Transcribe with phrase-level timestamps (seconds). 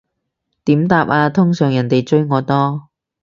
[0.63, 2.89] 點答啊，通常人哋追我多